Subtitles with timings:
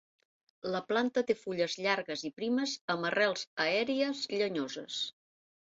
[0.75, 5.01] La planta té fulles llargues i primes amb arrels aèries llenyoses.